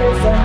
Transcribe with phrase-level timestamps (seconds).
[0.00, 0.37] It's